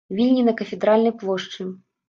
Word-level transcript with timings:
Вільні 0.19 0.45
на 0.47 0.55
кафедральнай 0.61 1.13
плошчы. 1.21 1.71